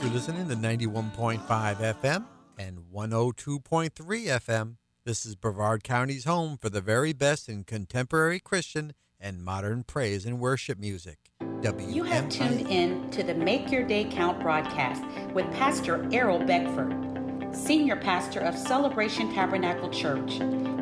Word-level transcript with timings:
You're 0.00 0.10
listening 0.10 0.48
to 0.48 0.54
91.5 0.54 1.40
FM 1.44 2.24
and 2.56 2.78
102.3 2.94 3.90
FM. 3.90 4.76
This 5.04 5.26
is 5.26 5.34
Brevard 5.34 5.82
County's 5.82 6.24
home 6.24 6.56
for 6.56 6.70
the 6.70 6.80
very 6.80 7.12
best 7.12 7.48
in 7.48 7.64
contemporary 7.64 8.38
Christian 8.38 8.92
and 9.18 9.42
modern 9.42 9.82
praise 9.82 10.24
and 10.24 10.38
worship 10.38 10.78
music. 10.78 11.18
WMIE. 11.40 11.92
You 11.92 12.04
have 12.04 12.28
tuned 12.28 12.68
in 12.68 13.10
to 13.10 13.24
the 13.24 13.34
Make 13.34 13.72
Your 13.72 13.82
Day 13.82 14.04
Count 14.04 14.38
broadcast 14.40 15.02
with 15.34 15.50
Pastor 15.52 16.08
Errol 16.12 16.38
Beckford, 16.38 16.94
Senior 17.52 17.96
Pastor 17.96 18.38
of 18.38 18.56
Celebration 18.56 19.34
Tabernacle 19.34 19.90
Church, 19.90 20.38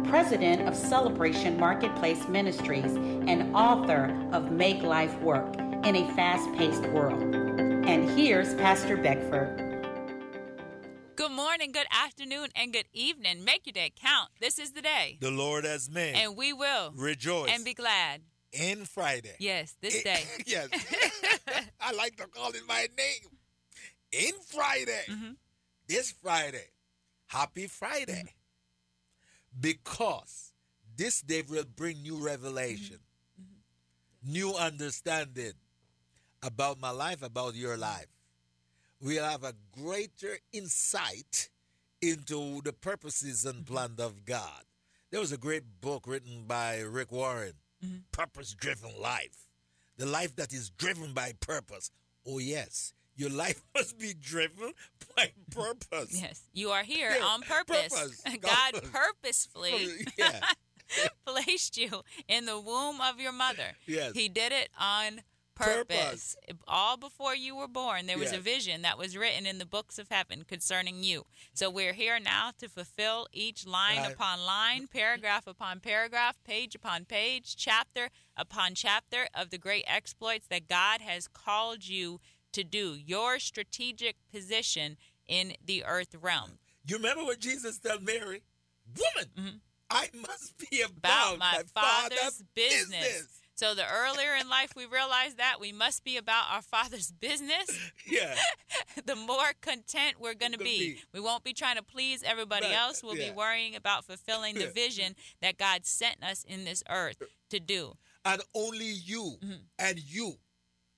President 0.09 0.69
of 0.69 0.77
Celebration 0.77 1.59
Marketplace 1.59 2.29
Ministries, 2.29 2.95
and 2.95 3.57
author 3.57 4.15
of 4.33 4.53
Make 4.53 4.83
Life 4.83 5.19
Work 5.23 5.57
in 5.57 5.97
a 5.97 6.07
Fast 6.15 6.53
Paced 6.53 6.87
World. 6.91 7.46
And 7.87 8.11
here's 8.11 8.53
Pastor 8.55 8.97
Beckford. 8.97 9.63
Good 11.15 11.31
morning, 11.31 11.71
good 11.71 11.87
afternoon, 11.93 12.49
and 12.57 12.73
good 12.73 12.89
evening. 12.93 13.45
Make 13.45 13.65
your 13.65 13.75
day 13.75 13.93
count. 13.95 14.31
This 14.41 14.59
is 14.59 14.73
the 14.73 14.83
day 14.83 15.19
the 15.21 15.31
Lord 15.31 15.65
has 15.65 15.89
made. 15.89 16.17
And 16.17 16.37
we 16.37 16.53
will 16.53 16.93
rejoice 16.97 17.49
and 17.53 17.65
be 17.65 17.75
glad. 17.75 18.23
In 18.53 18.87
Friday. 18.87 19.37
Yes, 19.39 19.77
this 19.81 20.03
day. 20.03 20.25
yes. 20.47 20.69
I 21.81 21.93
like 21.93 22.17
to 22.17 22.27
call 22.27 22.51
it 22.51 22.63
my 22.67 22.89
name. 22.99 23.31
In 24.11 24.33
Friday. 24.45 25.05
Mm-hmm. 25.09 25.33
This 25.87 26.11
Friday. 26.11 26.67
Happy 27.29 27.69
Friday. 27.69 28.25
Mm-hmm. 28.25 29.61
Because 29.61 30.55
this 30.97 31.21
day 31.21 31.45
will 31.49 31.63
bring 31.77 32.03
new 32.03 32.17
revelation, 32.17 32.99
mm-hmm. 33.41 34.33
new 34.33 34.55
understanding, 34.57 35.53
about 36.47 36.81
my 36.81 36.91
life, 36.91 37.23
about 37.23 37.55
your 37.55 37.77
life. 37.77 38.07
We'll 39.03 39.25
have 39.25 39.45
a 39.45 39.55
greater 39.73 40.39
insight 40.53 41.51
into 42.01 42.63
the 42.63 42.73
purposes 42.73 43.45
and 43.45 43.65
mm-hmm. 43.65 43.75
plan 43.75 43.95
of 43.99 44.25
God. 44.25 44.63
There 45.11 45.21
was 45.21 45.33
a 45.33 45.37
great 45.37 45.81
book 45.81 46.05
written 46.07 46.45
by 46.47 46.81
Rick 46.81 47.13
Warren, 47.13 47.55
mm-hmm. 47.85 47.97
Purpose 48.13 48.55
Driven 48.55 48.91
Life. 49.01 49.47
The 49.97 50.07
life 50.07 50.37
that 50.37 50.53
is 50.53 50.71
driven 50.71 51.13
by 51.13 51.33
purpose. 51.41 51.91
Oh, 52.27 52.39
yes. 52.39 52.93
Your 53.17 53.31
life 53.31 53.63
must 53.75 53.99
be 53.99 54.15
driven 54.15 54.73
by 55.17 55.33
purpose. 55.51 56.21
Yes, 56.21 56.43
you 56.53 56.71
are 56.71 56.83
here 56.83 57.15
yeah, 57.19 57.25
on 57.25 57.41
purpose. 57.43 57.89
purpose. 57.89 58.23
God 58.41 58.83
purposefully 58.93 60.07
placed 61.27 61.79
you 61.79 62.03
in 62.29 62.47
the 62.47 62.61
womb 62.61 63.01
of 63.01 63.19
your 63.19 63.33
mother. 63.33 63.77
Yes. 63.87 64.13
He 64.15 64.29
did 64.29 64.53
it 64.53 64.69
on 64.79 65.21
purpose. 65.57 66.37
purpose. 66.47 66.63
All 66.69 66.97
before 66.97 67.35
you 67.35 67.57
were 67.57 67.69
born, 67.69 68.07
there 68.07 68.19
was 68.19 68.31
yes. 68.31 68.39
a 68.39 68.43
vision 68.43 68.83
that 68.83 68.99
was 68.99 69.17
written 69.17 69.47
in 69.47 69.59
the 69.59 69.67
books 69.67 69.99
of 69.99 70.09
heaven 70.09 70.45
concerning 70.47 71.03
you. 71.03 71.27
So 71.55 71.71
we're 71.71 71.95
here 71.95 72.21
now 72.21 72.53
to 72.59 72.69
fulfill 72.69 73.27
each 73.33 73.67
line 73.67 73.99
right. 73.99 74.13
upon 74.13 74.45
line, 74.45 74.87
paragraph 74.87 75.47
upon 75.47 75.81
paragraph, 75.81 76.37
page 76.45 76.75
upon 76.75 77.05
page, 77.07 77.57
chapter 77.57 78.11
upon 78.37 78.75
chapter 78.75 79.27
of 79.35 79.51
the 79.51 79.59
great 79.59 79.85
exploits 79.89 80.47
that 80.49 80.69
God 80.69 81.01
has 81.01 81.27
called 81.27 81.89
you 81.89 82.21
to 82.53 82.63
do, 82.63 82.97
your 83.05 83.39
strategic 83.39 84.17
position 84.33 84.97
in 85.27 85.55
the 85.65 85.85
earth 85.85 86.15
realm. 86.21 86.59
You 86.87 86.97
remember 86.97 87.25
what 87.25 87.41
Jesus 87.41 87.79
told 87.79 88.03
Mary? 88.03 88.43
Woman, 88.97 89.31
mm-hmm. 89.37 89.57
I 89.91 90.09
must 90.15 90.57
be 90.71 90.83
about, 90.83 91.37
about 91.37 91.39
my, 91.39 91.53
my, 91.53 91.63
father's, 91.75 92.19
father's 92.19 92.43
business. 92.55 92.89
business. 92.89 93.36
So 93.57 93.75
the 93.75 93.85
earlier 93.91 94.35
in 94.39 94.51
life 94.51 94.75
we 94.77 94.85
realize 94.85 95.37
that, 95.37 95.57
we 95.59 95.73
must 95.73 96.05
be 96.05 96.19
about 96.19 96.45
our 96.53 96.63
Father's 96.63 97.11
business. 97.11 97.67
Yeah. 98.09 98.37
the 99.07 99.17
more 99.17 99.53
content 99.61 100.21
we're 100.21 100.35
going 100.35 100.53
to 100.53 100.59
be. 100.59 100.65
be. 100.65 101.01
We 101.13 101.19
won't 101.19 101.43
be 101.43 101.53
trying 101.53 101.75
to 101.77 101.83
please 101.83 102.23
everybody 102.23 102.67
else. 102.73 103.03
We'll 103.03 103.17
yeah. 103.17 103.31
be 103.31 103.35
worrying 103.35 103.75
about 103.75 104.05
fulfilling 104.05 104.55
the 104.55 104.69
vision 104.69 105.17
that 105.43 105.59
God 105.59 105.85
sent 105.85 106.23
us 106.23 106.45
in 106.45 106.65
this 106.65 106.85
earth 106.89 107.21
to 107.51 107.59
do. 107.59 107.97
And 108.25 108.41
only 108.55 108.87
you 108.87 109.39
mm-hmm. 109.43 109.55
and 109.81 109.99
you 109.99 110.35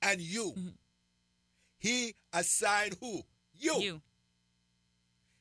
and 0.03 0.21
you. 0.21 0.53
Mm-hmm. 0.53 0.69
He 1.79 2.15
assigned 2.35 2.97
who? 3.01 3.23
You. 3.55 3.81
You. 3.81 4.03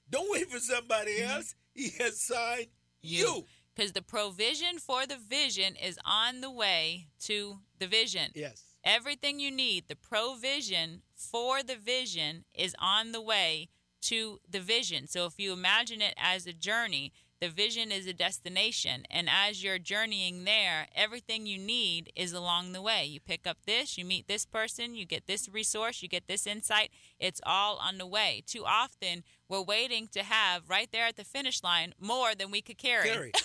Don't 0.09 0.31
wait 0.31 0.49
for 0.49 0.59
somebody 0.59 1.19
mm-hmm. 1.19 1.31
else. 1.31 1.55
He 1.73 1.91
assigned 2.01 2.67
you. 3.01 3.25
you 3.25 3.45
because 3.77 3.91
the 3.91 4.01
provision 4.01 4.79
for 4.79 5.05
the 5.05 5.17
vision 5.17 5.75
is 5.75 5.99
on 6.03 6.41
the 6.41 6.49
way 6.49 7.07
to 7.19 7.59
the 7.79 7.87
vision. 7.87 8.31
Yes. 8.33 8.63
Everything 8.83 9.39
you 9.39 9.51
need, 9.51 9.87
the 9.87 9.95
provision 9.95 11.01
for 11.13 11.61
the 11.61 11.75
vision 11.75 12.45
is 12.55 12.75
on 12.79 13.11
the 13.11 13.21
way 13.21 13.69
to 14.01 14.39
the 14.49 14.59
vision. 14.59 15.07
So 15.07 15.25
if 15.25 15.33
you 15.37 15.53
imagine 15.53 16.01
it 16.01 16.15
as 16.17 16.47
a 16.47 16.53
journey, 16.53 17.11
the 17.39 17.49
vision 17.49 17.91
is 17.91 18.07
a 18.07 18.13
destination. 18.13 19.03
And 19.11 19.29
as 19.29 19.63
you're 19.63 19.77
journeying 19.77 20.45
there, 20.45 20.87
everything 20.95 21.45
you 21.45 21.59
need 21.59 22.11
is 22.15 22.33
along 22.33 22.71
the 22.71 22.81
way. 22.81 23.05
You 23.05 23.19
pick 23.19 23.45
up 23.45 23.57
this, 23.67 23.97
you 23.97 24.05
meet 24.05 24.27
this 24.27 24.45
person, 24.45 24.95
you 24.95 25.05
get 25.05 25.27
this 25.27 25.47
resource, 25.47 26.01
you 26.01 26.09
get 26.09 26.27
this 26.27 26.47
insight. 26.47 26.89
It's 27.19 27.41
all 27.45 27.77
on 27.77 27.99
the 27.99 28.07
way. 28.07 28.43
Too 28.47 28.63
often, 28.65 29.23
we're 29.47 29.61
waiting 29.61 30.07
to 30.13 30.23
have 30.23 30.69
right 30.69 30.89
there 30.91 31.05
at 31.05 31.15
the 31.15 31.23
finish 31.23 31.63
line 31.63 31.93
more 31.99 32.33
than 32.33 32.49
we 32.49 32.61
could 32.61 32.77
carry. 32.79 33.09
Carry. 33.09 33.31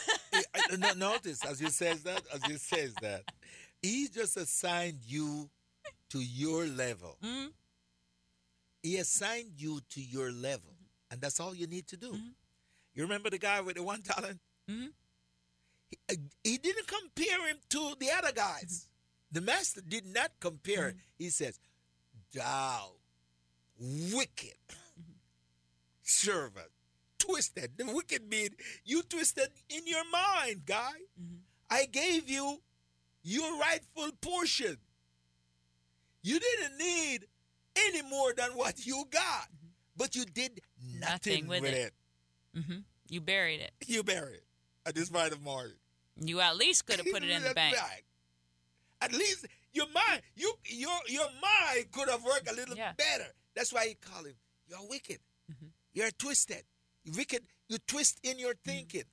Notice 0.97 1.45
as 1.45 1.59
he 1.59 1.71
says 1.71 2.03
that, 2.03 2.23
as 2.33 2.45
he 2.45 2.57
says 2.57 2.95
that, 3.03 3.23
he 3.83 4.09
just 4.09 4.37
assigned 4.37 4.99
you 5.07 5.51
to 6.11 6.21
your 6.21 6.67
level. 6.67 7.17
Mm-hmm. 7.25 7.49
He 8.83 8.97
assigned 8.99 9.53
you 9.57 9.81
to 9.91 10.01
your 10.01 10.31
level, 10.33 10.75
and 11.11 11.21
that's 11.21 11.41
all 11.41 11.55
you 11.55 11.67
need 11.67 11.87
to 11.89 11.97
do. 11.97 12.13
Mm-hmm. 12.13 12.29
You 12.95 13.03
remember 13.05 13.31
the 13.31 13.39
guy 13.39 13.61
with 13.61 13.77
the 13.77 13.83
one 13.83 14.03
talent? 14.03 14.41
Mm-hmm. 14.71 14.87
He, 15.91 15.99
uh, 16.11 16.15
he, 16.45 16.59
didn't 16.59 16.87
compare 16.87 17.49
him 17.49 17.57
to 17.71 17.95
the 17.99 18.11
other 18.11 18.33
guys. 18.33 18.87
Mm-hmm. 18.87 19.35
The 19.35 19.41
master 19.41 19.81
did 19.87 20.07
not 20.07 20.31
compare. 20.41 20.89
Mm-hmm. 20.89 20.99
He 21.19 21.31
says, 21.31 21.59
"Thou 22.35 22.93
wicked 23.79 24.55
servant, 26.03 26.71
twisted. 27.25 27.73
The 27.77 27.87
wicked 27.87 28.29
mean 28.29 28.49
you 28.85 29.03
twisted 29.03 29.49
in 29.69 29.87
your 29.87 30.05
mind, 30.11 30.67
guy. 30.67 30.93
Mm-hmm. 31.21 31.37
I 31.71 31.87
gave 31.87 32.29
you 32.29 32.61
your 33.23 33.59
rightful 33.59 34.11
portion. 34.21 34.77
You 36.23 36.39
didn't 36.39 36.79
need 36.79 37.27
any 37.77 38.03
more 38.03 38.33
than 38.37 38.51
what 38.51 38.85
you 38.87 39.05
got, 39.11 39.23
mm-hmm. 39.23 39.69
but 39.97 40.15
you 40.15 40.25
did 40.25 40.61
nothing, 41.01 41.01
nothing 41.01 41.49
with, 41.49 41.63
with, 41.63 41.73
it. 41.73 41.93
it. 42.55 42.59
Mm-hmm. 42.59 42.79
You 43.09 43.21
buried 43.21 43.61
it. 43.61 43.73
You 43.87 44.03
buried 44.03 44.35
it 44.35 44.45
at 44.87 44.95
this 44.95 45.11
point 45.11 45.33
of 45.33 45.43
margin. 45.43 45.77
You 46.21 46.41
at 46.41 46.57
least 46.57 46.87
could 46.87 46.97
have 46.97 47.07
put 47.13 47.23
it 47.23 47.31
in 47.31 47.43
the 47.43 47.55
bank. 47.55 47.77
Back. 47.77 48.05
At 49.01 49.13
least 49.13 49.47
your 49.73 49.87
mind, 49.87 50.23
you 50.37 50.53
your 50.65 50.97
your 51.09 51.27
mind 51.41 51.91
could 51.91 52.09
have 52.09 52.23
worked 52.23 52.51
a 52.51 52.55
little 52.55 52.77
yeah. 52.77 52.93
better. 52.97 53.31
That's 53.55 53.73
why 53.73 53.85
you 53.85 53.95
call 54.01 54.25
him. 54.25 54.35
You're 54.69 54.89
wicked. 54.89 55.19
Mm-hmm. 55.51 55.67
You're 55.95 56.11
twisted. 56.11 56.63
Wicked. 57.17 57.43
You 57.69 57.79
twist 57.87 58.21
in 58.23 58.39
your 58.39 58.55
mm-hmm. 58.55 58.71
thinking. 58.71 59.05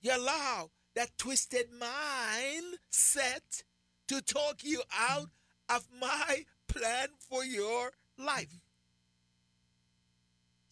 You 0.00 0.16
allow 0.16 0.70
that 0.94 1.10
twisted 1.18 1.66
mindset 1.72 3.62
to 4.08 4.20
talk 4.22 4.62
you 4.62 4.82
out 4.98 5.30
of 5.68 5.86
my 6.00 6.44
plan 6.68 7.08
for 7.18 7.44
your 7.44 7.92
life. 8.18 8.60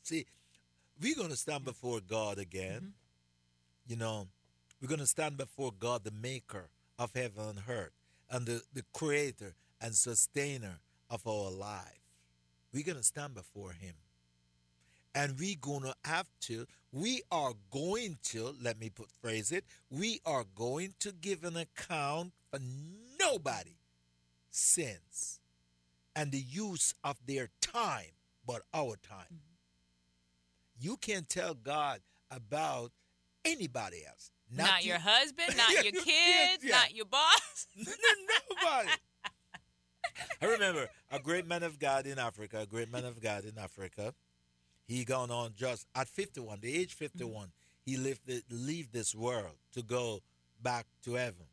See, 0.03 0.27
we're 1.01 1.15
going 1.15 1.31
to 1.31 1.37
stand 1.37 1.65
before 1.65 2.01
God 2.01 2.39
again. 2.39 2.81
Mm-hmm. 2.81 3.93
You 3.93 3.97
know, 3.97 4.29
we're 4.81 4.89
going 4.89 5.01
to 5.01 5.07
stand 5.07 5.37
before 5.37 5.73
God, 5.79 6.05
the 6.05 6.11
maker 6.11 6.69
of 6.99 7.13
heaven 7.15 7.45
and 7.49 7.59
earth, 7.69 7.93
and 8.31 8.47
the, 8.47 8.63
the 8.73 8.85
creator 8.93 9.55
and 9.81 9.95
sustainer 9.95 10.81
of 11.11 11.27
our 11.27 11.51
life. 11.51 12.01
We're 12.73 12.85
going 12.85 12.99
to 12.99 13.05
stand 13.05 13.35
before 13.35 13.73
Him. 13.73 13.95
And 15.15 15.39
we're 15.39 15.57
going 15.61 15.83
to 15.83 15.95
have 16.05 16.29
to, 16.43 16.67
we 16.93 17.23
are 17.31 17.55
going 17.71 18.19
to, 18.25 18.55
let 18.63 18.79
me 18.79 18.91
put 18.91 19.09
phrase 19.21 19.53
it, 19.53 19.65
we 19.91 20.21
are 20.25 20.45
going 20.55 20.95
to 21.01 21.13
give 21.13 21.45
an 21.45 21.57
account 21.57 22.33
for 22.51 22.61
nobody 23.19 23.77
sins 24.51 25.41
and 26.15 26.33
the 26.33 26.41
use 26.41 26.95
of 27.05 27.17
their 27.27 27.49
time, 27.61 28.13
but 28.47 28.63
our 28.75 28.97
time. 28.97 29.27
Mm-hmm. 29.33 30.81
You 30.81 30.97
can't 30.97 31.29
tell 31.29 31.55
God 31.55 32.01
about 32.31 32.93
anybody 33.45 33.99
else. 34.07 34.31
Not, 34.51 34.67
not 34.67 34.85
your 34.85 34.99
husband, 34.99 35.55
not 35.57 35.73
your 35.85 35.93
kids, 35.93 36.65
yeah. 36.65 36.77
not 36.77 36.95
your 36.95 37.05
boss. 37.05 37.67
Nobody. 37.77 38.89
I 40.43 40.47
remember 40.47 40.89
a 41.11 41.19
great 41.19 41.47
man 41.47 41.63
of 41.63 41.79
God 41.79 42.07
in 42.07 42.19
Africa, 42.19 42.61
a 42.61 42.67
great 42.67 42.91
man 42.91 43.05
of 43.05 43.21
God 43.21 43.45
in 43.45 43.59
Africa. 43.59 44.15
He 44.89 45.05
gone 45.05 45.31
on 45.31 45.53
just 45.55 45.87
at 45.95 46.09
51, 46.09 46.61
the 46.63 46.75
age 46.75 46.95
51, 46.95 47.31
mm-hmm. 47.31 47.45
he 47.85 47.97
left 47.99 48.27
the, 48.27 48.43
leave 48.51 48.91
this 48.91 49.15
world 49.15 49.55
to 49.75 49.83
go 49.83 50.23
back 50.63 50.87
to 51.05 51.15
heaven. 51.15 51.47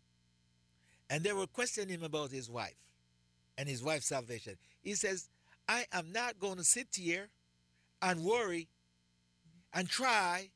And 1.10 1.24
they 1.24 1.34
were 1.34 1.46
questioning 1.46 1.90
him 1.90 2.04
about 2.04 2.32
his 2.32 2.50
wife 2.50 2.78
and 3.58 3.68
his 3.68 3.84
wife's 3.84 4.08
salvation. 4.08 4.56
He 4.82 4.96
says, 4.96 5.30
I 5.68 5.86
am 5.92 6.14
not 6.14 6.40
going 6.40 6.56
to 6.58 6.64
sit 6.64 6.88
here 6.96 7.28
and 8.02 8.24
worry 8.24 8.70
and 9.74 9.90
try 9.90 10.50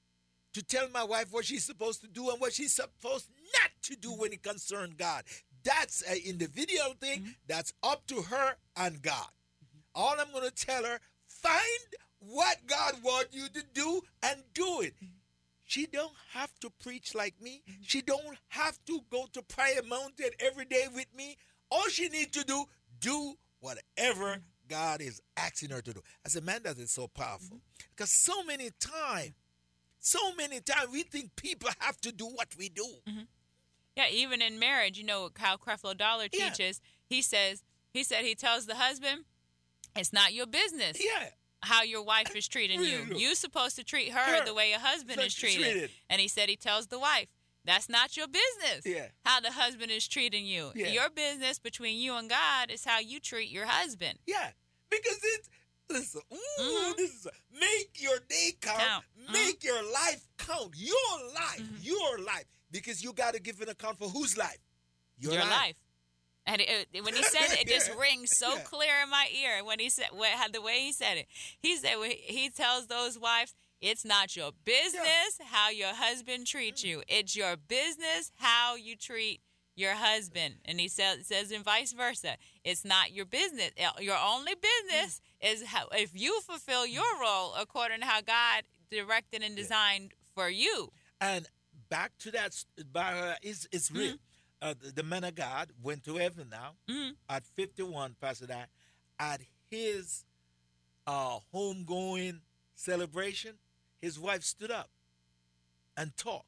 to 0.53 0.63
tell 0.63 0.87
my 0.89 1.03
wife 1.03 1.27
what 1.31 1.45
she's 1.45 1.65
supposed 1.65 2.01
to 2.01 2.07
do 2.07 2.29
and 2.29 2.39
what 2.39 2.53
she's 2.53 2.73
supposed 2.73 3.27
not 3.59 3.71
to 3.83 3.95
do 3.97 4.11
when 4.13 4.31
it 4.31 4.41
concerns 4.41 4.93
God. 4.97 5.23
That's 5.63 6.01
an 6.03 6.17
individual 6.25 6.93
thing. 6.99 7.19
Mm-hmm. 7.19 7.31
That's 7.47 7.73
up 7.83 8.07
to 8.07 8.21
her 8.21 8.55
and 8.77 9.01
God. 9.01 9.27
All 9.93 10.15
I'm 10.17 10.31
going 10.31 10.49
to 10.49 10.65
tell 10.65 10.85
her, 10.85 10.99
find 11.27 11.95
what 12.19 12.57
God 12.67 12.95
wants 13.03 13.35
you 13.35 13.47
to 13.49 13.63
do 13.73 14.01
and 14.23 14.43
do 14.53 14.81
it. 14.81 14.93
She 15.65 15.85
don't 15.85 16.13
have 16.33 16.51
to 16.61 16.71
preach 16.81 17.13
like 17.13 17.39
me. 17.41 17.61
Mm-hmm. 17.69 17.81
She 17.83 18.01
don't 18.01 18.37
have 18.47 18.77
to 18.85 19.01
go 19.11 19.27
to 19.33 19.41
prayer 19.43 19.81
mountain 19.87 20.29
every 20.39 20.65
day 20.65 20.87
with 20.93 21.05
me. 21.15 21.37
All 21.69 21.87
she 21.89 22.09
needs 22.09 22.31
to 22.31 22.43
do, 22.43 22.65
do 22.99 23.35
whatever 23.59 24.25
mm-hmm. 24.31 24.39
God 24.67 25.01
is 25.01 25.21
asking 25.37 25.69
her 25.69 25.81
to 25.81 25.93
do. 25.93 26.01
As 26.25 26.35
a 26.35 26.41
man, 26.41 26.61
that 26.63 26.77
is 26.79 26.91
so 26.91 27.07
powerful. 27.07 27.57
Mm-hmm. 27.57 27.87
Because 27.95 28.11
so 28.11 28.43
many 28.43 28.71
times, 28.79 29.33
so 29.99 30.33
many 30.35 30.59
times 30.59 30.89
we 30.91 31.03
think 31.03 31.35
people 31.35 31.69
have 31.79 32.01
to 32.01 32.11
do 32.11 32.25
what 32.25 32.47
we 32.57 32.69
do. 32.69 32.87
Yeah, 33.95 34.07
even 34.11 34.41
in 34.41 34.57
marriage, 34.59 34.97
you 34.97 35.03
know 35.03 35.29
how 35.37 35.57
Creflo 35.57 35.95
Dollar 35.95 36.27
Yeah. 36.31 36.49
teaches. 36.49 36.81
He 37.05 37.21
says 37.21 37.63
he 37.91 38.03
said 38.03 38.23
he 38.23 38.33
tells 38.33 38.65
the 38.65 38.75
husband, 38.75 39.25
"It's 39.95 40.13
not 40.13 40.33
your 40.33 40.45
business 40.45 40.97
Yeah. 41.03 41.29
How 41.61 41.83
your 41.83 42.01
wife 42.03 42.35
is 42.35 42.47
treating 42.47 42.81
you. 42.83 43.05
You're 43.15 43.35
supposed 43.35 43.75
to 43.77 43.83
treat 43.83 44.11
her, 44.11 44.19
Her. 44.39 44.45
the 44.45 44.53
way 44.53 44.69
your 44.71 44.79
husband 44.79 45.21
is 45.21 45.33
treated." 45.33 45.61
treated. 45.71 45.91
And 46.09 46.21
he 46.21 46.27
said 46.27 46.49
he 46.49 46.55
tells 46.55 46.87
the 46.87 46.99
wife, 46.99 47.27
"That's 47.65 47.89
not 47.89 48.15
your 48.17 48.27
business. 48.27 48.85
Yeah. 48.85 49.07
how 49.25 49.39
the 49.41 49.51
husband 49.51 49.91
is 49.91 50.07
treating 50.07 50.45
you. 50.45 50.71
Yeah. 50.75 50.87
Your 50.87 51.09
business 51.09 51.59
between 51.59 51.97
you 51.99 52.15
and 52.15 52.29
God 52.29 52.71
is 52.71 52.85
how 52.85 52.99
you 52.99 53.19
treat 53.19 53.49
your 53.49 53.65
husband." 53.65 54.19
Yeah, 54.25 54.51
because 54.89 55.19
it's 55.23 55.49
listen. 55.89 56.21
Ooh, 56.31 56.37
Mhm. 56.59 56.97
this 56.97 57.11
is 57.13 57.27
make 57.51 57.99
your 58.01 58.19
day 58.19 58.53
count. 58.61 58.79
Count. 58.79 59.05
Mhm. 59.19 59.33
Make 59.33 59.63
your 59.63 59.81
life 59.91 60.27
count. 60.37 60.73
Your 60.75 61.31
life, 61.33 61.59
Mhm. 61.59 61.83
your 61.83 62.19
life, 62.19 62.45
because 62.71 63.03
you 63.03 63.11
got 63.13 63.33
to 63.33 63.39
give 63.39 63.59
an 63.61 63.69
account 63.69 63.97
for 63.97 64.07
whose 64.09 64.37
life. 64.37 64.59
Your, 65.17 65.33
your 65.33 65.45
life. 65.45 65.75
And 66.49 66.61
it, 66.61 66.87
it- 66.91 67.03
when 67.03 67.15
he 67.15 67.23
said 67.35 67.51
it, 67.53 67.61
it 67.61 67.67
just 67.67 67.89
Yeah. 67.89 67.99
rings 67.99 68.35
so 68.35 68.55
Yeah. 68.55 68.61
clear 68.63 68.93
in 69.03 69.09
my 69.09 69.27
ear. 69.33 69.57
And 69.57 69.65
when 69.67 69.79
he 69.79 69.89
said, 69.89 70.07
what, 70.11 70.29
had 70.29 70.51
the 70.53 70.61
way 70.61 70.79
he 70.81 70.91
said 70.91 71.17
it, 71.17 71.27
he 71.59 71.75
said 71.77 71.95
he 72.03 72.49
tells 72.49 72.87
those 72.87 73.17
wives, 73.19 73.53
"It's 73.81 74.03
not 74.03 74.35
your 74.35 74.51
business 74.65 75.37
how 75.45 75.69
your 75.69 75.93
husband 75.93 76.47
treats 76.47 76.81
mm. 76.83 76.87
you. 76.89 77.03
It's 77.07 77.35
your 77.35 77.55
business 77.55 78.31
how 78.37 78.75
you 78.75 78.95
treat 78.95 79.41
your 79.75 79.93
husband." 79.93 80.55
And 80.65 80.79
he 80.79 80.87
says, 80.87 81.27
says 81.27 81.51
in 81.51 81.63
vice 81.63 81.93
versa, 81.93 82.37
"It's 82.63 82.83
not 82.83 83.11
your 83.13 83.25
business. 83.25 83.71
Your 83.99 84.17
only 84.17 84.55
business 84.55 85.21
mm. 85.41 85.51
is 85.53 85.65
how 85.67 85.87
if 85.93 86.11
you 86.13 86.41
fulfill 86.41 86.85
mm. 86.85 86.93
your 86.93 87.11
role 87.21 87.53
according 87.55 87.99
to 88.01 88.05
how 88.05 88.21
God 88.21 88.63
directed 88.91 89.43
and 89.43 89.55
designed 89.55 90.13
for 90.35 90.49
you." 90.49 90.91
And 91.21 91.47
back 91.89 92.11
to 92.19 92.31
that, 92.31 92.47
s- 92.47 92.65
by, 92.91 93.13
uh, 93.13 93.35
it's, 93.41 93.67
it's 93.71 93.89
mm-hmm. 93.89 93.99
real. 93.99 94.13
Uh, 94.61 94.73
the, 94.81 94.91
the 94.91 95.03
man 95.03 95.23
of 95.23 95.35
God 95.35 95.69
went 95.81 96.03
to 96.03 96.15
heaven 96.17 96.49
now 96.49 96.75
Mhm. 96.87 97.15
at 97.29 97.45
51, 97.45 98.15
Pastor 98.19 98.47
Dan, 98.47 98.67
at 99.17 99.41
his 99.69 100.25
uh, 101.07 101.39
homegoing 101.53 102.39
celebration, 102.75 103.57
his 104.01 104.19
wife 104.19 104.43
stood 104.43 104.69
up 104.71 104.89
and 105.97 106.15
talked. 106.17 106.45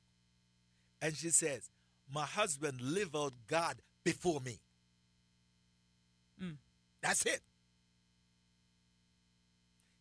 And 1.01 1.15
she 1.15 1.29
says, 1.29 1.69
My 2.13 2.25
husband 2.25 2.81
lived 2.81 3.15
out 3.15 3.33
God 3.47 3.81
before 4.03 4.39
me. 4.41 4.59
Mm. 6.41 6.57
That's 7.01 7.25
it. 7.25 7.41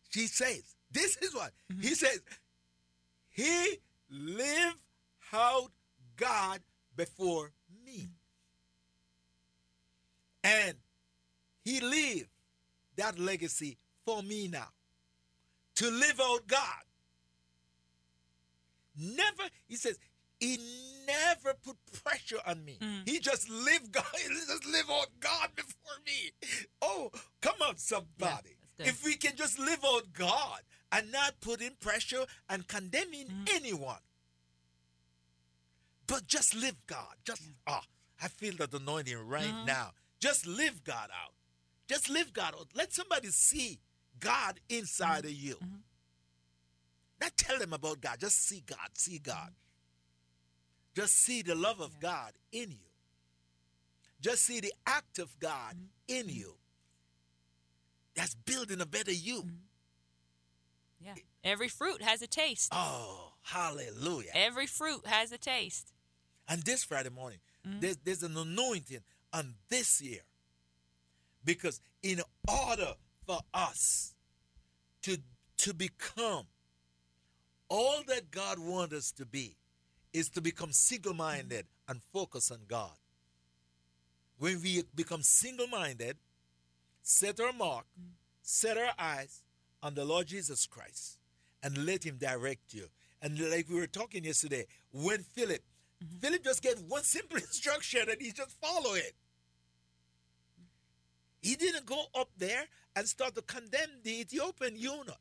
She 0.09 0.27
says, 0.27 0.75
This 0.91 1.17
is 1.17 1.33
what 1.33 1.51
he 1.79 1.95
says. 1.95 2.19
He 3.29 3.77
lived 4.09 4.77
out 5.33 5.71
God 6.17 6.59
before 6.95 7.51
me. 7.85 8.09
And 10.43 10.75
he 11.63 11.79
lived 11.79 12.29
that 12.95 13.19
legacy 13.19 13.77
for 14.05 14.21
me 14.23 14.47
now. 14.47 14.69
To 15.75 15.89
live 15.89 16.19
out 16.21 16.47
God. 16.47 16.83
Never, 18.97 19.43
he 19.67 19.75
says, 19.75 19.97
he 20.39 20.57
never 21.07 21.55
put 21.63 21.77
pressure 22.03 22.39
on 22.45 22.63
me. 22.65 22.77
Mm. 22.81 23.07
He 23.07 23.19
just 23.19 23.49
lived 23.49 23.91
God, 23.91 24.03
he 24.17 24.27
just 24.29 24.65
live 24.65 24.89
out 24.91 25.07
God 25.19 25.49
before 25.55 25.97
me. 26.05 26.31
Oh, 26.81 27.11
come 27.41 27.55
on, 27.67 27.77
somebody. 27.77 28.55
good. 28.77 28.87
if 28.87 29.05
we 29.05 29.15
can 29.15 29.35
just 29.35 29.59
live 29.59 29.79
out 29.85 30.11
God 30.13 30.59
and 30.91 31.11
not 31.11 31.39
put 31.39 31.61
in 31.61 31.71
pressure 31.79 32.25
and 32.49 32.67
condemning 32.67 33.27
Mm-hmm. 33.27 33.43
anyone, 33.55 33.99
but 36.11 36.27
just 36.27 36.53
live 36.53 36.75
God. 36.87 37.15
Just 37.23 37.41
ah, 37.65 37.83
I 38.21 38.27
feel 38.27 38.53
that 38.57 38.73
anointing 38.73 39.17
right 39.29 39.53
Mhm. 39.53 39.65
now. 39.65 39.93
Just 40.19 40.45
live 40.45 40.83
God 40.83 41.09
out. 41.09 41.33
Just 41.87 42.09
live 42.09 42.33
God 42.33 42.53
out. 42.53 42.67
Let 42.75 42.93
somebody 42.93 43.31
see 43.31 43.79
God 44.19 44.59
inside 44.67 45.23
of 45.23 45.31
you. 45.31 45.55
Mhm. 45.55 45.81
Not 47.21 47.37
tell 47.37 47.57
them 47.59 47.71
about 47.71 48.01
God. 48.01 48.19
Just 48.19 48.39
see 48.39 48.59
God. 48.59 48.97
See 48.97 49.19
God. 49.19 49.55
Just 50.93 51.13
see 51.15 51.41
the 51.43 51.55
love 51.55 51.79
of 51.79 51.93
Yeah. 51.93 51.99
God 52.01 52.33
in 52.51 52.71
you. 52.71 52.91
Just 54.19 54.43
see 54.43 54.59
the 54.59 54.73
act 54.85 55.17
of 55.17 55.39
God 55.39 55.77
in 56.09 56.27
you. 56.27 56.59
That's 58.15 58.35
building 58.35 58.81
a 58.81 58.85
better 58.85 59.13
you. 59.13 59.49
Yeah. 60.99 61.15
Every 61.43 61.69
fruit 61.69 62.01
has 62.01 62.21
a 62.21 62.27
taste. 62.27 62.69
Oh, 62.73 63.33
hallelujah. 63.43 64.31
Every 64.33 64.67
fruit 64.67 65.07
has 65.07 65.31
a 65.31 65.37
taste. 65.37 65.93
And 66.51 66.61
this 66.63 66.83
Friday 66.83 67.09
morning, 67.09 67.39
Mm-hmm. 67.67 67.79
there's, 67.79 67.97
there's 67.97 68.23
an 68.23 68.35
anointing 68.35 69.01
on 69.33 69.53
this 69.69 70.01
year. 70.01 70.21
Because 71.45 71.79
in 72.01 72.21
order 72.47 72.93
for 73.25 73.39
us 73.53 74.15
to, 75.03 75.17
to 75.57 75.73
become 75.73 76.45
all 77.69 78.01
that 78.07 78.31
God 78.31 78.57
wants 78.59 78.95
us 78.95 79.11
to 79.11 79.27
be, 79.27 79.55
is 80.11 80.29
to 80.29 80.41
become 80.41 80.71
single 80.71 81.13
minded 81.13 81.67
and 81.87 82.01
focus 82.11 82.49
on 82.49 82.61
God. 82.67 82.97
When 84.39 84.59
we 84.61 84.83
become 84.95 85.21
single 85.21 85.67
minded, 85.67 86.17
set 87.03 87.39
our 87.39 87.53
mark, 87.53 87.85
set 88.41 88.77
our 88.77 88.93
eyes 88.97 89.43
on 89.83 89.93
the 89.93 90.03
Lord 90.03 90.25
Jesus 90.27 90.65
Christ, 90.65 91.19
and 91.61 91.85
let 91.85 92.03
Him 92.03 92.17
direct 92.17 92.73
you. 92.73 92.87
And 93.21 93.39
like 93.51 93.69
we 93.69 93.75
were 93.75 93.85
talking 93.85 94.25
yesterday, 94.25 94.65
when 94.91 95.19
Philip, 95.19 95.61
Mm-hmm. 96.03 96.17
Philip 96.17 96.43
just 96.43 96.61
get 96.61 96.79
one 96.87 97.03
simple 97.03 97.37
instruction 97.37 98.01
and 98.09 98.21
he 98.21 98.31
just 98.31 98.59
follow 98.59 98.93
it. 98.93 99.13
He 101.41 101.55
didn't 101.55 101.85
go 101.85 102.05
up 102.15 102.29
there 102.37 102.65
and 102.95 103.07
start 103.07 103.35
to 103.35 103.41
condemn 103.41 103.89
the 104.03 104.21
Ethiopian 104.21 104.77
eunuch. 104.77 105.17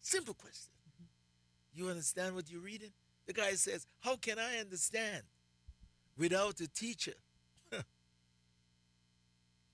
Simple 0.00 0.34
question. 0.34 0.72
Mm-hmm. 0.90 1.80
You 1.80 1.90
understand 1.90 2.34
what 2.34 2.50
you're 2.50 2.60
reading? 2.60 2.92
The 3.26 3.34
guy 3.34 3.52
says, 3.52 3.86
How 4.00 4.16
can 4.16 4.38
I 4.38 4.58
understand 4.58 5.22
without 6.16 6.60
a 6.60 6.68
teacher? 6.68 7.14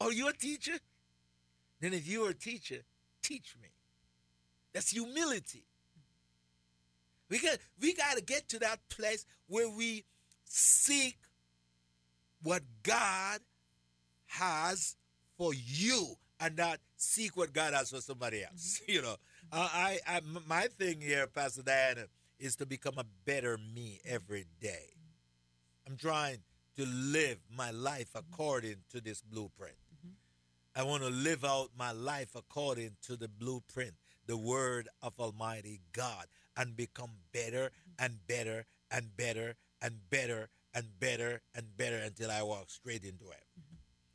Are 0.01 0.13
you 0.13 0.29
a 0.29 0.33
teacher? 0.33 0.79
Then, 1.81 1.93
if 1.93 2.09
you're 2.09 2.31
a 2.31 2.35
teacher, 2.35 2.79
teach 3.23 3.57
me. 3.61 3.69
That's 4.73 4.91
humility. 4.91 5.65
We 7.31 7.39
got 7.39 7.59
we 7.81 7.95
got 7.95 8.17
to 8.17 8.23
get 8.23 8.49
to 8.51 8.59
that 8.61 8.81
place 8.89 9.27
where 9.47 9.69
we 9.69 10.05
seek 10.45 11.17
what 12.43 12.63
God 12.83 13.41
has 14.27 14.97
for 15.37 15.53
you 15.55 16.17
and 16.41 16.57
not 16.57 16.79
seek 16.97 17.37
what 17.37 17.53
God 17.53 17.75
has 17.75 17.91
for 17.91 18.01
somebody 18.01 18.45
else. 18.45 18.81
You 18.89 19.03
know, 19.03 19.17
uh, 19.53 19.69
I, 19.73 19.99
I 20.07 20.21
my 20.47 20.69
thing 20.79 21.01
here, 21.01 21.27
Pastor 21.27 21.63
Diana, 21.63 22.07
is 22.39 22.57
to 22.57 22.67
become 22.67 22.99
a 22.99 23.05
better 23.25 23.59
me 23.75 24.01
every 24.05 24.47
day. 24.61 24.95
I'm 25.87 25.97
trying 25.97 26.39
to 26.77 26.87
live 26.87 27.39
my 27.55 27.71
life 27.71 28.11
according 28.15 28.77
to 28.91 29.01
this 29.01 29.23
blueprint. 29.23 29.77
I 30.77 30.83
want 30.83 31.05
to 31.05 31.09
live 31.09 31.45
out 31.45 31.69
my 31.79 31.93
life 31.93 32.35
according 32.35 32.97
to 33.03 33.17
the 33.17 33.29
blueprint, 33.29 33.95
the 34.27 34.37
word 34.37 34.89
of 35.03 35.13
Almighty 35.21 35.81
God, 35.93 36.27
and 36.57 36.77
become 36.77 37.11
better 37.33 37.71
and 37.99 38.27
better 38.27 38.67
and 38.91 39.17
better 39.17 39.57
and 39.83 40.09
better 40.11 40.49
and 40.75 40.99
better 40.99 41.41
and 41.55 41.77
better 41.77 41.97
until 41.99 42.31
I 42.31 42.43
walk 42.43 42.71
straight 42.71 43.05
into 43.05 43.25
heaven. 43.25 43.39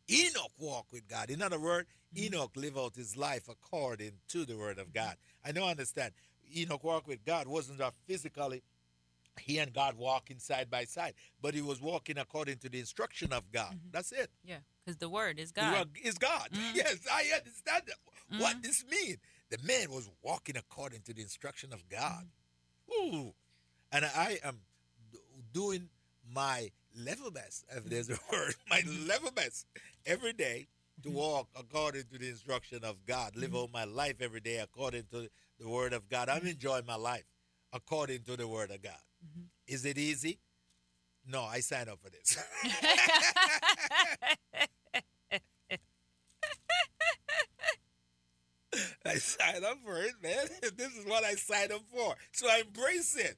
Enoch 0.10 0.52
walked 0.58 0.92
with 0.92 1.08
God. 1.08 1.30
In 1.30 1.42
other 1.42 1.60
words, 1.60 1.88
Enoch 2.18 2.52
lived 2.56 2.78
out 2.78 2.96
his 2.96 3.16
life 3.16 3.48
according 3.48 4.14
to 4.30 4.46
the 4.46 4.58
word 4.58 4.80
of 4.80 4.92
God. 4.94 5.16
I 5.46 5.52
know, 5.52 5.68
understand. 5.68 6.14
Enoch 6.56 6.84
walked 6.84 7.08
with 7.08 7.24
God 7.24 7.48
wasn't 7.48 7.78
that 7.78 7.94
physically 8.08 8.64
he 9.40 9.60
and 9.60 9.72
God 9.72 9.96
walking 9.96 10.40
side 10.40 10.70
by 10.70 10.84
side, 10.86 11.14
but 11.42 11.54
he 11.54 11.62
was 11.62 11.80
walking 11.80 12.18
according 12.18 12.58
to 12.58 12.70
the 12.70 12.80
instruction 12.80 13.32
of 13.32 13.50
God. 13.52 13.74
Mhm. 13.74 13.92
That's 13.92 14.12
it. 14.12 14.32
Yeah, 14.44 14.58
because 14.84 14.98
the 14.98 15.08
word 15.10 15.40
is 15.40 15.52
God. 15.52 15.90
Is 16.04 16.18
God. 16.18 16.50
Mhm. 16.52 16.76
Yes, 16.76 16.98
I 17.10 17.32
understand 17.38 17.84
that. 17.88 18.40
what 18.40 18.58
Mhm. 18.58 18.64
this 18.64 18.84
means. 18.86 19.18
The 19.50 19.58
man 19.64 19.92
was 19.92 20.10
walking 20.24 20.58
according 20.58 21.02
to 21.04 21.14
the 21.14 21.22
instruction 21.22 21.74
of 21.74 21.88
God. 21.90 22.26
Mm-hmm. 22.92 23.16
Ooh. 23.18 23.34
And 23.92 24.06
I 24.06 24.40
am 24.44 24.60
doing 25.54 25.90
my 26.32 26.70
level 26.96 27.32
best, 27.32 27.66
if 27.76 27.86
there's 27.86 28.10
a 28.10 28.14
word, 28.32 28.54
my 28.70 28.82
level 29.08 29.32
best 29.32 29.66
every 30.06 30.34
day 30.34 30.68
to 31.04 31.10
Mhm. 31.10 31.14
walk 31.14 31.48
according 31.56 32.04
to 32.12 32.18
the 32.20 32.30
instruction 32.30 32.84
of 32.84 33.06
God, 33.06 33.36
live 33.36 33.56
all 33.56 33.70
my 33.74 33.86
life 33.86 34.18
every 34.22 34.42
day 34.42 34.58
according 34.58 35.04
to 35.12 35.30
the 35.60 35.68
word 35.70 35.94
of 35.94 36.10
God. 36.10 36.30
I'm 36.30 36.46
enjoying 36.46 36.86
my 36.86 36.96
life 36.96 37.24
according 37.72 38.24
to 38.24 38.36
the 38.36 38.48
word 38.48 38.70
of 38.72 38.82
God. 38.82 39.00
Is 39.66 39.86
it 39.86 39.98
easy? 39.98 40.40
No, 41.26 41.44
I 41.44 41.62
signed 41.62 41.90
up 41.90 42.00
for 42.02 42.10
this. 42.10 42.38
I 49.06 49.16
signed 49.16 49.64
up 49.66 49.78
for 49.86 49.98
it, 50.02 50.14
man. 50.22 50.48
This 50.78 50.94
is 50.96 51.06
what 51.06 51.24
I 51.24 51.36
signed 51.36 51.72
up 51.72 51.82
for. 51.94 52.16
So 52.32 52.48
I 52.50 52.62
embrace 52.66 53.16
it. 53.16 53.38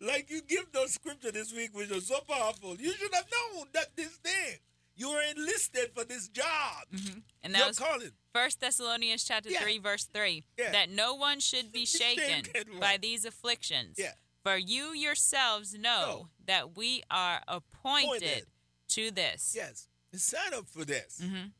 Like 0.00 0.30
you 0.30 0.40
give 0.42 0.72
those 0.72 0.92
scripture 0.92 1.30
this 1.30 1.52
week, 1.52 1.70
which 1.76 1.90
was 1.90 2.06
so 2.06 2.20
powerful. 2.28 2.76
You 2.76 2.92
should 2.92 3.12
have 3.14 3.26
known 3.30 3.66
that 3.72 3.94
this 3.96 4.16
thing. 4.16 4.56
You 4.96 5.10
were 5.10 5.22
enlisted 5.36 5.92
for 5.94 6.04
this 6.04 6.28
job. 6.28 6.84
Mhm. 6.92 7.22
And 7.42 7.54
that 7.54 7.58
Your 7.58 7.68
was 7.68 7.78
calling. 7.78 8.10
First 8.34 8.60
Thessalonians 8.60 9.24
chapter 9.24 9.50
Yeah. 9.50 9.60
3 9.62 9.78
verse 9.78 10.04
3 10.12 10.44
Yeah. 10.58 10.72
that 10.72 10.90
no 10.90 11.14
one 11.14 11.40
should 11.40 11.72
be 11.72 11.84
shaken 12.00 12.44
Shaken, 12.44 12.78
by 12.78 12.96
these 12.98 13.24
afflictions 13.24 13.96
Yeah. 13.98 14.14
for 14.42 14.56
you 14.58 14.92
yourselves 14.92 15.72
know 15.74 16.06
No. 16.06 16.28
that 16.46 16.76
we 16.76 17.02
are 17.10 17.42
appointed 17.48 18.22
Appointed. 18.22 18.46
to 18.88 19.10
this. 19.10 19.52
Yes. 19.54 19.88
Sign 20.14 20.52
up 20.54 20.68
for 20.68 20.84
this. 20.84 21.20
Mhm. 21.22 21.52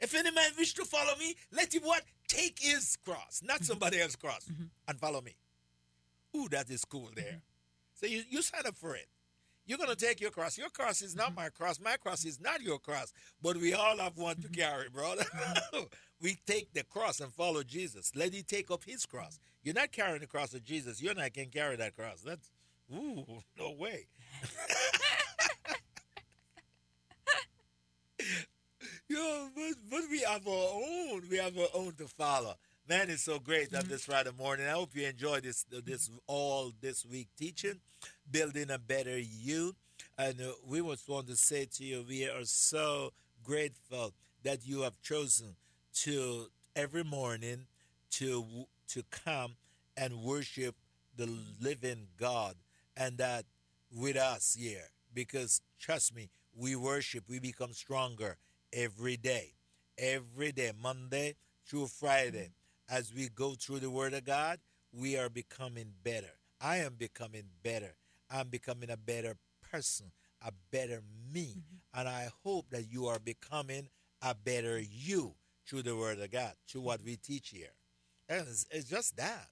If 0.00 0.14
any 0.14 0.30
man 0.30 0.52
wish 0.58 0.74
to 0.74 0.84
follow 0.84 1.16
me, 1.16 1.36
let 1.52 1.72
him 1.74 1.82
what? 1.84 2.04
Take 2.28 2.58
his 2.60 2.96
cross, 3.04 3.40
not 3.42 3.56
mm-hmm. 3.56 3.64
somebody 3.64 4.00
else's 4.00 4.16
cross, 4.16 4.44
Mhm. 4.46 4.68
and 4.88 4.98
follow 4.98 5.20
me. 5.20 5.36
Ooh, 6.36 6.48
that 6.50 6.68
is 6.70 6.84
cool 6.84 7.10
there. 7.14 7.24
Mm-hmm. 7.24 7.38
So 7.94 8.06
you, 8.06 8.24
you 8.28 8.42
sign 8.42 8.66
up 8.66 8.76
for 8.76 8.94
it. 8.94 9.06
You're 9.64 9.78
going 9.78 9.90
to 9.90 9.96
take 9.96 10.20
your 10.20 10.30
cross. 10.30 10.56
Your 10.56 10.70
cross 10.70 11.02
is 11.02 11.16
not 11.16 11.28
mm-hmm. 11.28 11.36
my 11.36 11.48
cross. 11.48 11.80
My 11.80 11.96
cross 11.96 12.24
is 12.24 12.40
not 12.40 12.62
your 12.62 12.78
cross. 12.78 13.12
But 13.42 13.56
we 13.56 13.74
all 13.74 13.96
have 13.98 14.16
one 14.16 14.36
to 14.36 14.48
carry, 14.48 14.88
brother. 14.88 15.24
we 16.20 16.38
take 16.46 16.72
the 16.72 16.84
cross 16.84 17.20
and 17.20 17.32
follow 17.32 17.62
Jesus. 17.62 18.12
Let 18.14 18.32
him 18.32 18.44
take 18.46 18.70
up 18.70 18.84
his 18.84 19.06
cross. 19.06 19.40
You're 19.62 19.74
not 19.74 19.90
carrying 19.90 20.20
the 20.20 20.28
cross 20.28 20.54
of 20.54 20.64
Jesus. 20.64 21.02
You're 21.02 21.14
not 21.14 21.32
can 21.34 21.46
carry 21.46 21.74
that 21.76 21.96
cross. 21.96 22.20
That's, 22.24 22.50
ooh, 22.94 23.24
no 23.58 23.72
way. 23.72 24.06
Yo, 29.08 29.48
but, 29.54 29.74
but 29.88 30.00
we 30.10 30.20
have 30.22 30.46
our 30.48 30.68
own. 30.74 31.22
We 31.30 31.36
have 31.36 31.56
our 31.56 31.68
own 31.74 31.92
to 31.94 32.08
follow. 32.08 32.54
Man, 32.88 33.08
it's 33.08 33.22
so 33.22 33.38
great 33.38 33.72
on 33.72 33.86
this 33.86 34.04
Friday 34.04 34.30
morning. 34.36 34.66
I 34.66 34.70
hope 34.70 34.90
you 34.94 35.06
enjoy 35.06 35.40
this 35.40 35.64
this 35.84 36.10
all 36.26 36.72
this 36.80 37.06
week 37.06 37.28
teaching, 37.38 37.80
building 38.28 38.70
a 38.70 38.78
better 38.78 39.16
you. 39.16 39.76
And 40.18 40.40
uh, 40.40 40.52
we 40.66 40.80
just 40.82 41.08
want 41.08 41.28
to 41.28 41.36
say 41.36 41.66
to 41.76 41.84
you, 41.84 42.04
we 42.08 42.28
are 42.28 42.44
so 42.44 43.12
grateful 43.44 44.12
that 44.42 44.66
you 44.66 44.80
have 44.80 45.00
chosen 45.02 45.54
to 46.02 46.46
every 46.74 47.04
morning 47.04 47.66
to 48.12 48.44
to 48.88 49.04
come 49.10 49.54
and 49.96 50.22
worship 50.22 50.74
the 51.16 51.28
living 51.60 52.08
God, 52.18 52.56
and 52.96 53.18
that 53.18 53.44
with 53.94 54.16
us 54.16 54.56
here. 54.58 54.90
Because 55.14 55.60
trust 55.78 56.14
me, 56.14 56.28
we 56.56 56.74
worship, 56.74 57.24
we 57.28 57.38
become 57.38 57.72
stronger 57.72 58.36
every 58.72 59.16
day, 59.16 59.54
every 59.98 60.52
day, 60.52 60.72
Monday 60.80 61.36
through 61.66 61.86
Friday. 61.86 62.50
Mm-hmm. 62.50 62.96
As 62.96 63.12
we 63.12 63.28
go 63.28 63.54
through 63.54 63.80
the 63.80 63.90
Word 63.90 64.14
of 64.14 64.24
God, 64.24 64.60
we 64.92 65.18
are 65.18 65.28
becoming 65.28 65.92
better. 66.04 66.32
I 66.60 66.78
am 66.78 66.94
becoming 66.94 67.44
better. 67.62 67.96
I'm 68.30 68.48
becoming 68.48 68.90
a 68.90 68.96
better 68.96 69.36
person, 69.70 70.12
a 70.44 70.52
better 70.70 71.02
me. 71.32 71.56
Mm-hmm. 71.58 72.00
And 72.00 72.08
I 72.08 72.28
hope 72.44 72.70
that 72.70 72.90
you 72.90 73.06
are 73.06 73.18
becoming 73.18 73.88
a 74.22 74.34
better 74.34 74.78
you 74.78 75.34
through 75.66 75.82
the 75.82 75.96
Word 75.96 76.20
of 76.20 76.30
God, 76.30 76.52
through 76.68 76.82
what 76.82 77.02
we 77.02 77.16
teach 77.16 77.50
here. 77.50 77.74
And 78.28 78.46
it's, 78.48 78.66
it's 78.70 78.88
just 78.88 79.16
that. 79.16 79.48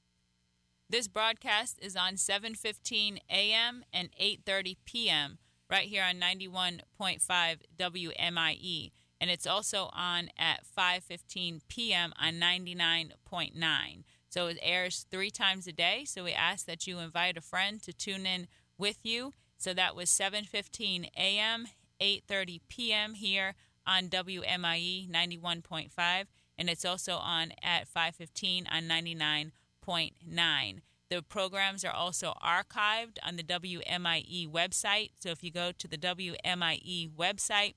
This 0.91 1.09
broadcast 1.09 1.79
is 1.81 1.97
on 1.97 2.15
7:15 2.15 3.19
a.m. 3.31 3.85
and 3.93 4.11
8:30 4.21 4.77
p.m. 4.85 5.39
right 5.71 5.89
here 5.89 6.05
on 6.05 6.17
91.5 6.17 7.59
WMIE, 7.79 8.93
and 9.25 9.31
it's 9.31 9.47
also 9.47 9.89
on 9.95 10.29
at 10.39 10.67
5:15 10.77 11.63
p.m. 11.67 12.13
on 12.21 12.35
99.9. 12.35 14.05
So 14.29 14.49
it 14.49 14.59
airs 14.61 15.07
3 15.11 15.31
times 15.31 15.67
a 15.67 15.73
day, 15.73 16.05
so 16.05 16.25
we 16.25 16.33
ask 16.33 16.67
that 16.67 16.87
you 16.87 16.99
invite 16.99 17.39
a 17.39 17.41
friend 17.41 17.83
to 17.85 17.95
tune 17.95 18.27
in 18.27 18.49
with 18.77 18.99
you. 19.03 19.33
So 19.57 19.73
that 19.73 19.97
was 19.97 20.11
7:15 20.11 21.09
a.m., 21.17 21.69
8:30 22.03 22.61
p.m. 22.69 23.15
here 23.15 23.55
on 23.87 24.09
WMIE 24.09 25.11
91.5 25.11 26.27
and 26.59 26.69
it's 26.69 26.85
also 26.85 27.15
on 27.15 27.53
at 27.63 27.89
5:15 27.89 28.67
on 28.71 28.83
99.9. 28.83 30.81
The 31.09 31.23
programs 31.23 31.83
are 31.83 31.95
also 31.95 32.35
archived 32.45 33.17
on 33.23 33.37
the 33.37 33.43
WMIE 33.43 34.51
website. 34.51 35.13
So 35.19 35.31
if 35.31 35.43
you 35.43 35.51
go 35.51 35.73
to 35.73 35.89
the 35.89 35.97
WMIE 35.97 37.11
website 37.11 37.75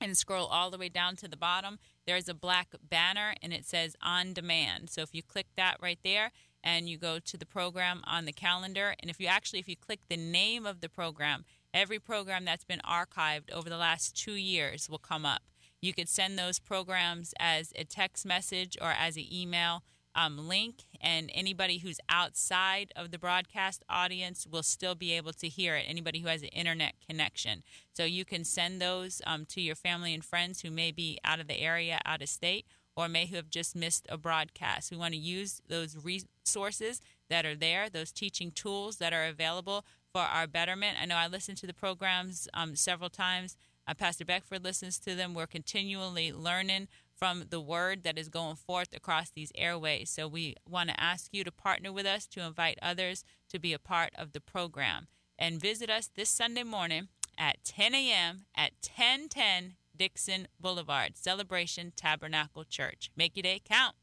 and 0.00 0.16
scroll 0.16 0.46
all 0.46 0.70
the 0.70 0.78
way 0.78 0.88
down 0.88 1.16
to 1.16 1.28
the 1.28 1.36
bottom, 1.36 1.78
there's 2.06 2.28
a 2.28 2.34
black 2.34 2.74
banner 2.88 3.34
and 3.42 3.52
it 3.52 3.64
says 3.64 3.96
on 4.02 4.32
demand. 4.32 4.90
So 4.90 5.02
if 5.02 5.14
you 5.14 5.22
click 5.22 5.46
that 5.56 5.76
right 5.80 5.98
there 6.04 6.32
and 6.62 6.88
you 6.88 6.98
go 6.98 7.18
to 7.18 7.36
the 7.36 7.46
program 7.46 8.02
on 8.04 8.24
the 8.24 8.32
calendar, 8.32 8.94
and 9.00 9.10
if 9.10 9.20
you 9.20 9.26
actually 9.26 9.60
if 9.60 9.68
you 9.68 9.76
click 9.76 10.00
the 10.08 10.16
name 10.16 10.66
of 10.66 10.80
the 10.80 10.88
program, 10.88 11.44
every 11.72 11.98
program 11.98 12.44
that's 12.44 12.64
been 12.64 12.80
archived 12.88 13.50
over 13.52 13.68
the 13.68 13.76
last 13.76 14.16
2 14.16 14.32
years 14.32 14.88
will 14.88 14.98
come 14.98 15.24
up. 15.24 15.42
You 15.80 15.92
could 15.92 16.08
send 16.08 16.38
those 16.38 16.58
programs 16.58 17.34
as 17.38 17.72
a 17.76 17.84
text 17.84 18.26
message 18.26 18.76
or 18.80 18.90
as 18.90 19.16
an 19.16 19.26
email 19.30 19.82
um, 20.16 20.48
link, 20.48 20.86
and 21.00 21.30
anybody 21.34 21.78
who's 21.78 22.00
outside 22.08 22.90
of 22.96 23.10
the 23.10 23.18
broadcast 23.18 23.84
audience 23.88 24.46
will 24.50 24.62
still 24.62 24.94
be 24.94 25.12
able 25.12 25.34
to 25.34 25.48
hear 25.48 25.76
it. 25.76 25.84
Anybody 25.86 26.20
who 26.20 26.28
has 26.28 26.42
an 26.42 26.48
internet 26.48 26.94
connection. 27.06 27.62
So 27.92 28.04
you 28.04 28.24
can 28.24 28.44
send 28.44 28.80
those 28.80 29.20
um, 29.26 29.44
to 29.50 29.60
your 29.60 29.76
family 29.76 30.14
and 30.14 30.24
friends 30.24 30.62
who 30.62 30.70
may 30.70 30.90
be 30.90 31.18
out 31.22 31.38
of 31.38 31.46
the 31.46 31.60
area, 31.60 32.00
out 32.04 32.22
of 32.22 32.28
state, 32.28 32.66
or 32.96 33.08
may 33.08 33.26
have 33.26 33.50
just 33.50 33.76
missed 33.76 34.06
a 34.08 34.16
broadcast. 34.16 34.90
We 34.90 34.96
want 34.96 35.12
to 35.12 35.20
use 35.20 35.60
those 35.68 35.96
resources 36.02 37.02
that 37.28 37.44
are 37.44 37.54
there, 37.54 37.90
those 37.90 38.10
teaching 38.10 38.50
tools 38.50 38.96
that 38.96 39.12
are 39.12 39.26
available 39.26 39.84
for 40.12 40.22
our 40.22 40.46
betterment. 40.46 40.96
I 41.00 41.04
know 41.04 41.16
I 41.16 41.26
listened 41.26 41.58
to 41.58 41.66
the 41.66 41.74
programs 41.74 42.48
um, 42.54 42.74
several 42.74 43.10
times. 43.10 43.56
Uh, 43.86 43.92
Pastor 43.94 44.24
Beckford 44.24 44.64
listens 44.64 44.98
to 45.00 45.14
them. 45.14 45.34
We're 45.34 45.46
continually 45.46 46.32
learning 46.32 46.88
from 47.16 47.44
the 47.50 47.60
word 47.60 48.02
that 48.02 48.18
is 48.18 48.28
going 48.28 48.56
forth 48.56 48.94
across 48.94 49.30
these 49.30 49.52
airways. 49.54 50.10
So 50.10 50.28
we 50.28 50.54
want 50.68 50.90
to 50.90 51.00
ask 51.00 51.30
you 51.32 51.44
to 51.44 51.52
partner 51.52 51.92
with 51.92 52.06
us 52.06 52.26
to 52.28 52.44
invite 52.44 52.78
others 52.82 53.24
to 53.50 53.58
be 53.58 53.72
a 53.72 53.78
part 53.78 54.10
of 54.16 54.32
the 54.32 54.40
program. 54.40 55.08
And 55.38 55.60
visit 55.60 55.90
us 55.90 56.10
this 56.14 56.30
Sunday 56.30 56.62
morning 56.62 57.08
at 57.38 57.62
10 57.64 57.94
a.m. 57.94 58.46
at 58.54 58.72
1010 58.82 59.74
Dixon 59.96 60.48
Boulevard, 60.60 61.16
Celebration 61.16 61.92
Tabernacle 61.96 62.64
Church. 62.64 63.10
Make 63.16 63.36
your 63.36 63.42
day 63.42 63.60
count. 63.64 63.94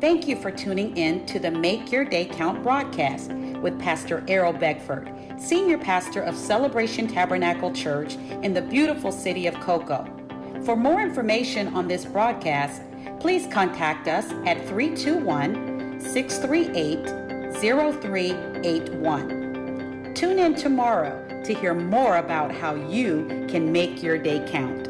Thank 0.00 0.28
you 0.28 0.36
for 0.36 0.50
tuning 0.50 0.96
in 0.98 1.24
to 1.26 1.38
the 1.38 1.50
Make 1.50 1.90
Your 1.90 2.04
Day 2.04 2.26
Count 2.26 2.62
broadcast 2.62 3.32
with 3.32 3.80
Pastor 3.80 4.22
Errol 4.28 4.52
Beckford, 4.52 5.10
Senior 5.38 5.78
Pastor 5.78 6.20
of 6.20 6.36
Celebration 6.36 7.08
Tabernacle 7.08 7.72
Church 7.72 8.14
in 8.14 8.52
the 8.52 8.60
beautiful 8.60 9.10
city 9.10 9.46
of 9.46 9.58
Cocoa. 9.60 10.25
For 10.64 10.76
more 10.76 11.00
information 11.00 11.74
on 11.74 11.88
this 11.88 12.04
broadcast, 12.04 12.82
please 13.20 13.46
contact 13.52 14.08
us 14.08 14.30
at 14.46 14.66
321 14.68 16.00
638 16.00 17.26
0381. 17.56 20.12
Tune 20.14 20.38
in 20.38 20.54
tomorrow 20.54 21.42
to 21.44 21.54
hear 21.54 21.74
more 21.74 22.16
about 22.16 22.52
how 22.52 22.74
you 22.74 23.46
can 23.48 23.70
make 23.70 24.02
your 24.02 24.16
day 24.18 24.44
count. 24.48 24.86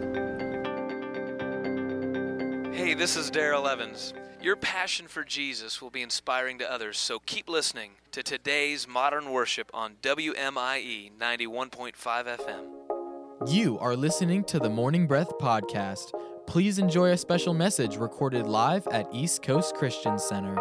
Hey, 2.75 2.95
this 2.95 3.17
is 3.17 3.31
Daryl 3.31 3.71
Evans. 3.71 4.15
Your 4.41 4.57
passion 4.57 5.09
for 5.09 5.25
Jesus 5.25 5.83
will 5.83 5.91
be 5.91 6.03
inspiring 6.03 6.59
to 6.59 6.71
others, 6.71 6.99
so 6.99 7.19
keep 7.19 7.49
listening 7.49 7.93
to 8.13 8.23
today's 8.23 8.87
modern 8.87 9.31
worship 9.31 9.71
on 9.75 9.97
WMIE 10.03 11.11
91.5 11.19 11.97
FM. 11.97 12.76
You 13.47 13.79
are 13.81 13.95
listening 13.95 14.43
to 14.45 14.59
the 14.59 14.69
Morning 14.69 15.07
Breath 15.07 15.39
Podcast. 15.39 16.13
Please 16.47 16.79
enjoy 16.79 17.11
a 17.11 17.17
special 17.17 17.55
message 17.55 17.97
recorded 17.97 18.47
live 18.47 18.87
at 18.89 19.07
East 19.13 19.43
Coast 19.43 19.75
Christian 19.77 20.19
Center. 20.19 20.57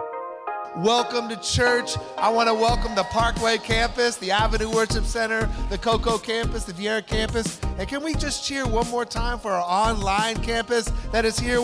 welcome 0.78 1.30
to 1.30 1.38
church. 1.38 1.96
I 2.18 2.30
want 2.30 2.50
to 2.50 2.54
welcome 2.54 2.96
the 2.96 3.04
Parkway 3.06 3.58
campus, 3.58 4.18
the 4.18 4.32
Avenue 4.32 4.70
Worship 4.70 5.06
Center, 5.06 5.50
the 5.70 5.78
Cocoa 5.78 6.18
campus, 6.18 6.66
the 6.66 6.74
Viera 6.74 7.06
campus. 7.06 7.60
And 7.80 7.88
can 7.88 8.04
we 8.04 8.14
just 8.14 8.46
cheer 8.46 8.68
one 8.68 8.88
more 8.90 9.06
time 9.06 9.40
for 9.40 9.52
our 9.52 9.62
online 9.62 10.36
campus 10.44 10.92
that 11.12 11.24
is 11.24 11.40
here? 11.40 11.54